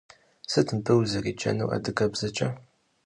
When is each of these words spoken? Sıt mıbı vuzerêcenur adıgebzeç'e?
Sıt 0.51 0.67
mıbı 0.73 0.93
vuzerêcenur 0.99 1.69
adıgebzeç'e? 1.77 2.47